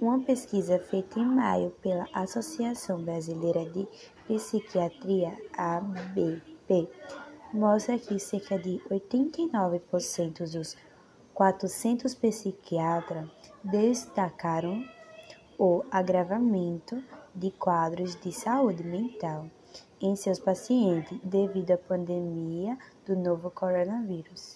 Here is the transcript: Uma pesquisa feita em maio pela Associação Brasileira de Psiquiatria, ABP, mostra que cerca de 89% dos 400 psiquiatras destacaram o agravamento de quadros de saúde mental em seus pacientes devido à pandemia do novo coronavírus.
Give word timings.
Uma 0.00 0.20
pesquisa 0.20 0.78
feita 0.78 1.18
em 1.18 1.24
maio 1.24 1.70
pela 1.82 2.06
Associação 2.12 3.02
Brasileira 3.02 3.68
de 3.68 3.84
Psiquiatria, 4.28 5.36
ABP, 5.52 6.88
mostra 7.52 7.98
que 7.98 8.16
cerca 8.20 8.56
de 8.56 8.80
89% 8.88 10.52
dos 10.52 10.76
400 11.34 12.14
psiquiatras 12.14 13.28
destacaram 13.64 14.84
o 15.58 15.82
agravamento 15.90 17.02
de 17.34 17.50
quadros 17.50 18.14
de 18.20 18.30
saúde 18.30 18.84
mental 18.84 19.50
em 20.00 20.14
seus 20.14 20.38
pacientes 20.38 21.18
devido 21.24 21.72
à 21.72 21.76
pandemia 21.76 22.78
do 23.04 23.16
novo 23.16 23.50
coronavírus. 23.50 24.46